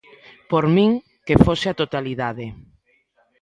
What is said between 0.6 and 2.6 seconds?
min, que fose a totalidade".